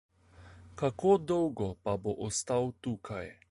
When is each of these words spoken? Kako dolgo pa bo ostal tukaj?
Kako 0.81 1.11
dolgo 1.31 1.69
pa 1.83 1.93
bo 2.03 2.17
ostal 2.29 2.69
tukaj? 2.81 3.25